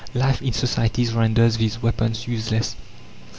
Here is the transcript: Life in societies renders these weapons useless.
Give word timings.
Life 0.15 0.41
in 0.41 0.51
societies 0.51 1.13
renders 1.13 1.57
these 1.57 1.83
weapons 1.83 2.27
useless. 2.27 2.75